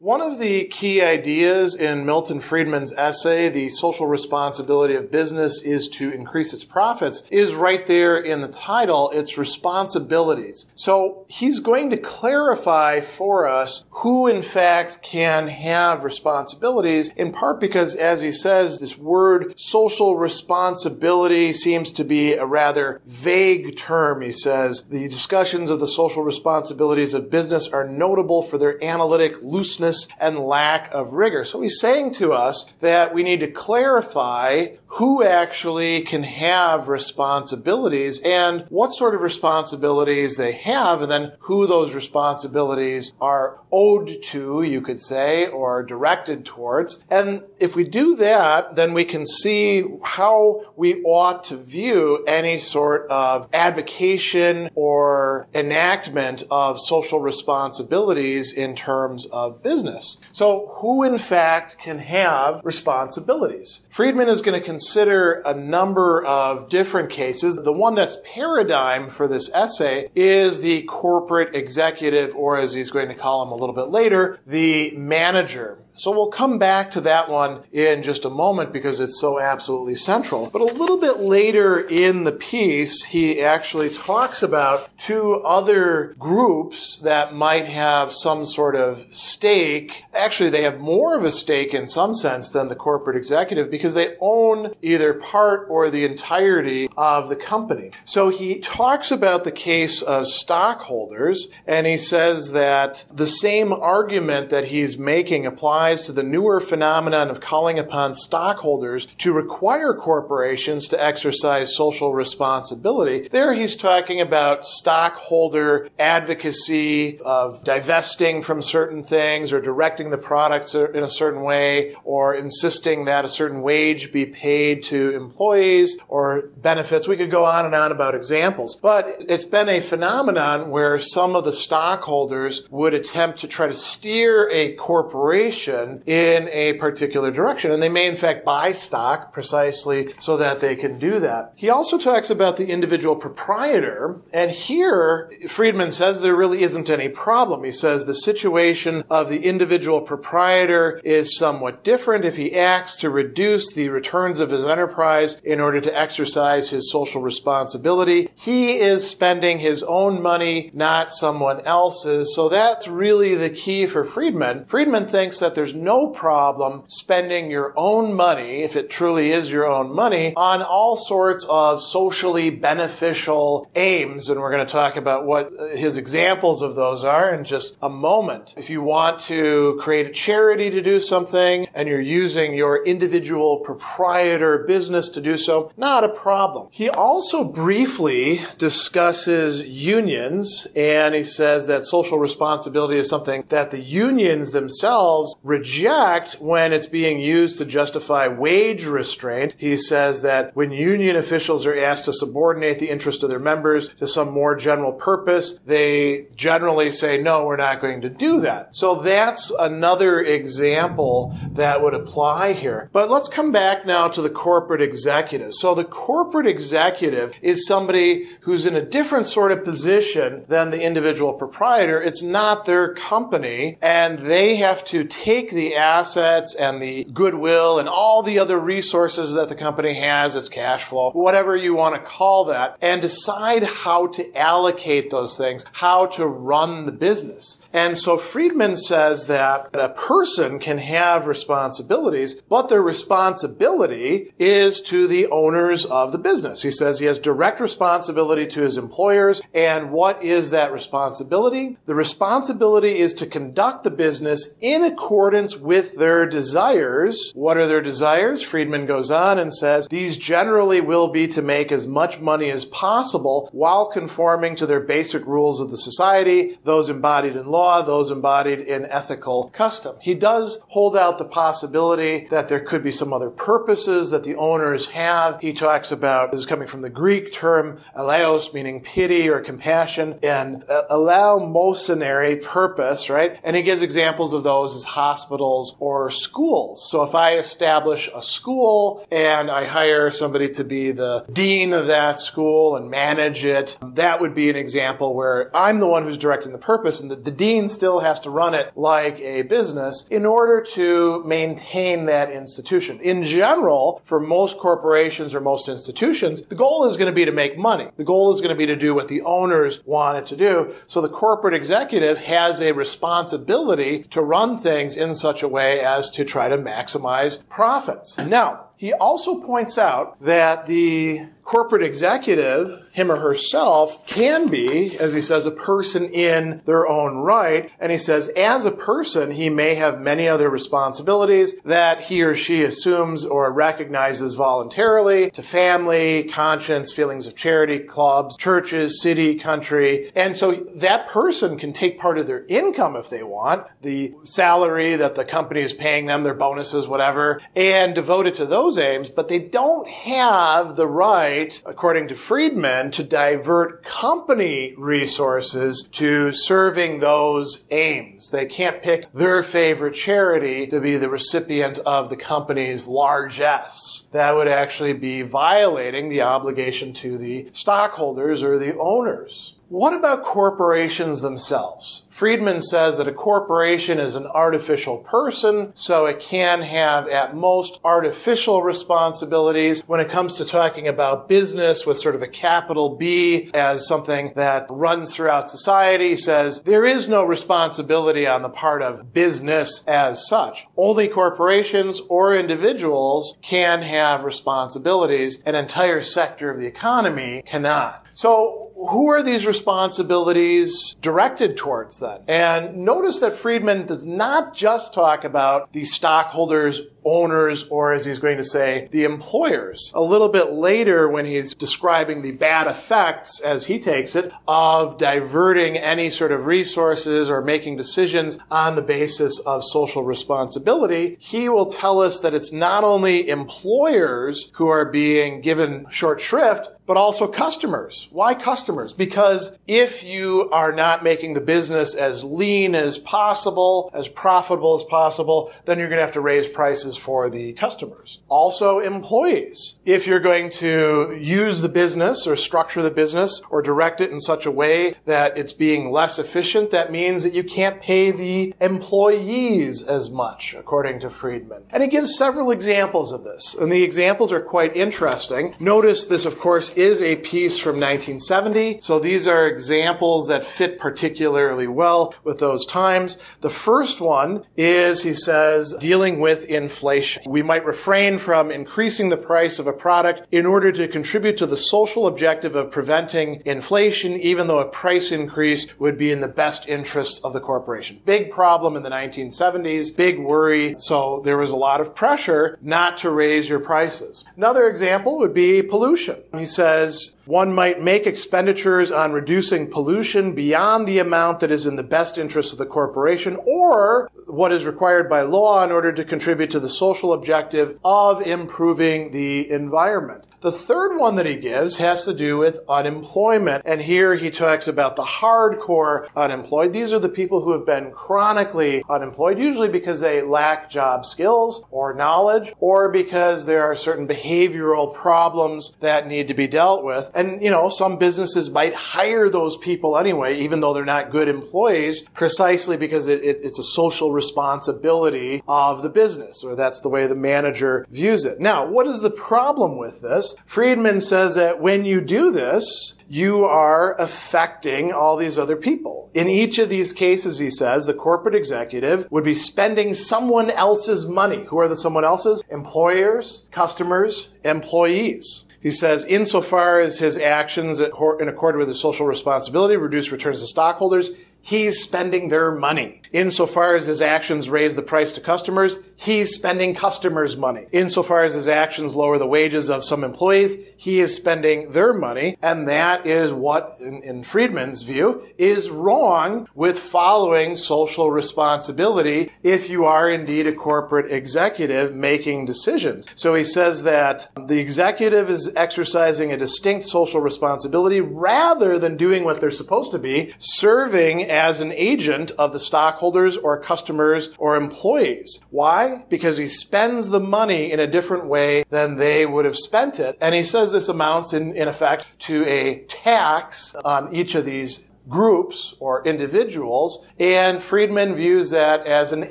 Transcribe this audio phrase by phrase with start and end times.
[0.00, 5.88] One of the key ideas in Milton Friedman's essay, The Social Responsibility of Business is
[5.88, 10.70] to Increase Its Profits, is right there in the title, Its Responsibilities.
[10.76, 17.60] So he's going to clarify for us who in fact can have responsibilities, in part
[17.60, 24.22] because, as he says, this word social responsibility seems to be a rather vague term.
[24.22, 29.42] He says, the discussions of the social responsibilities of business are notable for their analytic
[29.42, 31.44] looseness and lack of rigor.
[31.44, 38.20] So he's saying to us that we need to clarify who actually can have responsibilities
[38.24, 44.62] and what sort of responsibilities they have, and then who those responsibilities are owed to,
[44.62, 47.04] you could say, or directed towards.
[47.10, 52.58] And if we do that, then we can see how we ought to view any
[52.58, 60.18] sort of advocation or enactment of social responsibilities in terms of business.
[60.32, 63.82] So who in fact can have responsibilities?
[63.90, 67.56] Friedman is going to consider a number of different cases.
[67.56, 73.08] The one that's paradigm for this essay is the corporate executive, or as he's going
[73.08, 75.78] to call him a little bit later, the manager.
[75.98, 79.96] So we'll come back to that one in just a moment because it's so absolutely
[79.96, 80.48] central.
[80.48, 86.98] But a little bit later in the piece, he actually talks about two other groups
[86.98, 90.04] that might have some sort of stake.
[90.14, 93.94] Actually, they have more of a stake in some sense than the corporate executive because
[93.94, 97.90] they own either part or the entirety of the company.
[98.04, 104.50] So he talks about the case of stockholders and he says that the same argument
[104.50, 110.88] that he's making applies to the newer phenomenon of calling upon stockholders to require corporations
[110.88, 113.28] to exercise social responsibility.
[113.30, 120.74] There he's talking about stockholder advocacy of divesting from certain things or directing the products
[120.74, 125.96] er, in a certain way or insisting that a certain wage be paid to employees
[126.08, 127.08] or benefits.
[127.08, 131.34] We could go on and on about examples, but it's been a phenomenon where some
[131.34, 137.70] of the stockholders would attempt to try to steer a corporation in a particular direction.
[137.70, 141.52] And they may in fact buy stock precisely so that they can do that.
[141.54, 144.20] He also talks about the individual proprietor.
[144.32, 147.64] And here, Friedman says there really isn't any problem.
[147.64, 153.10] He says the situation of the individual proprietor is somewhat different if he acts to
[153.10, 158.28] reduce the returns of his enterprise in order to exercise his social responsibility.
[158.34, 162.34] He is spending his own money, not someone else's.
[162.34, 164.64] So that's really the key for Friedman.
[164.66, 169.52] Friedman thinks that there's there's no problem spending your own money, if it truly is
[169.52, 174.30] your own money, on all sorts of socially beneficial aims.
[174.30, 177.90] And we're going to talk about what his examples of those are in just a
[177.90, 178.54] moment.
[178.56, 183.58] If you want to create a charity to do something and you're using your individual
[183.58, 186.68] proprietor business to do so, not a problem.
[186.70, 193.80] He also briefly discusses unions and he says that social responsibility is something that the
[193.80, 199.54] unions themselves reject when it's being used to justify wage restraint.
[199.56, 203.88] He says that when union officials are asked to subordinate the interest of their members
[203.94, 208.74] to some more general purpose, they generally say, no, we're not going to do that.
[208.74, 212.90] So that's another example that would apply here.
[212.92, 215.54] But let's come back now to the corporate executive.
[215.54, 220.82] So the corporate executive is somebody who's in a different sort of position than the
[220.82, 222.02] individual proprietor.
[222.02, 227.78] It's not their company and they have to take take the assets and the goodwill
[227.78, 231.94] and all the other resources that the company has, its cash flow, whatever you want
[231.94, 237.68] to call that, and decide how to allocate those things, how to run the business.
[237.72, 245.06] And so Friedman says that a person can have responsibilities, but their responsibility is to
[245.06, 246.62] the owners of the business.
[246.62, 249.40] He says he has direct responsibility to his employers.
[249.54, 251.78] And what is that responsibility?
[251.86, 257.32] The responsibility is to conduct the business in accordance accordance with their desires.
[257.34, 258.40] What are their desires?
[258.42, 262.64] Friedman goes on and says, these generally will be to make as much money as
[262.64, 268.10] possible while conforming to their basic rules of the society, those embodied in law, those
[268.10, 269.96] embodied in ethical custom.
[270.00, 274.34] He does hold out the possibility that there could be some other purposes that the
[274.34, 275.42] owners have.
[275.42, 280.18] He talks about, this is coming from the Greek term eleos, meaning pity or compassion,
[280.22, 283.38] and uh, eleemosynary purpose, right?
[283.44, 284.86] And he gives examples of those as
[285.18, 286.88] hospitals or schools.
[286.88, 291.88] So if I establish a school and I hire somebody to be the dean of
[291.88, 296.18] that school and manage it, that would be an example where I'm the one who's
[296.18, 300.06] directing the purpose and the, the dean still has to run it like a business
[300.08, 303.00] in order to maintain that institution.
[303.00, 307.32] In general, for most corporations or most institutions, the goal is going to be to
[307.32, 307.88] make money.
[307.96, 310.74] The goal is going to be to do what the owners want it to do.
[310.86, 316.10] So the corporate executive has a responsibility to run things in such a way as
[316.12, 318.18] to try to maximize profits.
[318.18, 325.14] Now, he also points out that the corporate executive, him or herself, can be, as
[325.14, 327.72] he says, a person in their own right.
[327.80, 332.36] And he says, as a person, he may have many other responsibilities that he or
[332.36, 340.12] she assumes or recognizes voluntarily to family, conscience, feelings of charity, clubs, churches, city, country.
[340.14, 344.96] And so that person can take part of their income if they want, the salary
[344.96, 349.08] that the company is paying them, their bonuses, whatever, and devote it to those aims,
[349.08, 356.32] but they don't have the right right, according to Friedman, to divert company resources to
[356.32, 358.30] serving those aims.
[358.30, 364.08] They can't pick their favorite charity to be the recipient of the company's largesse.
[364.12, 369.54] That would actually be violating the obligation to the stockholders or the owners.
[369.70, 372.06] What about corporations themselves?
[372.08, 377.78] Friedman says that a corporation is an artificial person, so it can have at most
[377.84, 383.50] artificial responsibilities when it comes to talking about business with sort of a capital B
[383.52, 386.16] as something that runs throughout society.
[386.16, 390.66] Says there is no responsibility on the part of business as such.
[390.78, 395.42] Only corporations or individuals can have responsibilities.
[395.42, 398.06] An entire sector of the economy cannot.
[398.14, 402.20] So who are these responsibilities directed towards then?
[402.28, 408.18] And notice that Friedman does not just talk about the stockholders owners, or as he's
[408.18, 409.90] going to say, the employers.
[409.94, 414.98] A little bit later, when he's describing the bad effects, as he takes it, of
[414.98, 421.48] diverting any sort of resources or making decisions on the basis of social responsibility, he
[421.48, 426.96] will tell us that it's not only employers who are being given short shrift, but
[426.96, 428.08] also customers.
[428.10, 428.67] Why customers?
[428.92, 434.84] Because if you are not making the business as lean as possible, as profitable as
[434.84, 438.20] possible, then you're going to have to raise prices for the customers.
[438.28, 439.78] Also employees.
[439.84, 444.20] If you're going to use the business or structure the business or direct it in
[444.20, 448.54] such a way that it's being less efficient, that means that you can't pay the
[448.60, 451.64] employees as much, according to Friedman.
[451.70, 453.54] And he gives several examples of this.
[453.54, 455.54] And the examples are quite interesting.
[455.60, 458.57] Notice this, of course, is a piece from 1970.
[458.80, 463.16] So these are examples that fit particularly well with those times.
[463.40, 467.22] The first one is, he says, dealing with inflation.
[467.26, 471.46] We might refrain from increasing the price of a product in order to contribute to
[471.46, 476.28] the social objective of preventing inflation, even though a price increase would be in the
[476.28, 478.00] best interests of the corporation.
[478.04, 480.74] Big problem in the 1970s, big worry.
[480.78, 484.24] So there was a lot of pressure not to raise your prices.
[484.36, 486.22] Another example would be pollution.
[486.36, 491.66] He says, says one might make expenditures on reducing pollution beyond the amount that is
[491.66, 495.92] in the best interest of the corporation or what is required by law in order
[495.92, 500.24] to contribute to the social objective of improving the environment.
[500.40, 503.64] The third one that he gives has to do with unemployment.
[503.66, 506.72] And here he talks about the hardcore unemployed.
[506.72, 511.64] These are the people who have been chronically unemployed, usually because they lack job skills
[511.72, 517.10] or knowledge, or because there are certain behavioral problems that need to be dealt with.
[517.16, 521.26] And, you know, some businesses might hire those people anyway, even though they're not good
[521.26, 526.88] employees, precisely because it, it, it's a social responsibility of the business, or that's the
[526.88, 528.40] way the manager views it.
[528.40, 530.34] Now, what is the problem with this?
[530.44, 536.10] Friedman says that when you do this, you are affecting all these other people.
[536.12, 541.06] In each of these cases, he says, the corporate executive would be spending someone else's
[541.06, 541.44] money.
[541.44, 542.42] Who are the someone else's?
[542.50, 545.44] Employers, customers, employees.
[545.60, 550.46] He says, insofar as his actions in accord with his social responsibility reduce returns to
[550.46, 551.10] stockholders,
[551.48, 553.00] he's spending their money.
[553.10, 557.64] Insofar as his actions raise the price to customers, he's spending customers' money.
[557.72, 562.36] Insofar as his actions lower the wages of some employees, he is spending their money.
[562.42, 569.70] And that is what, in, in Friedman's view, is wrong with following social responsibility if
[569.70, 573.08] you are indeed a corporate executive making decisions.
[573.14, 579.24] So he says that the executive is exercising a distinct social responsibility rather than doing
[579.24, 584.56] what they're supposed to be, serving as an agent of the stockholders or customers or
[584.56, 585.40] employees.
[585.50, 586.04] Why?
[586.08, 590.18] Because he spends the money in a different way than they would have spent it.
[590.20, 594.90] And he says this amounts in, in effect to a tax on each of these
[595.08, 599.30] groups or individuals, and Friedman views that as an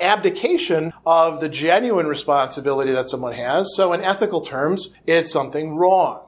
[0.02, 3.76] abdication of the genuine responsibility that someone has.
[3.76, 6.27] So, in ethical terms, it's something wrong.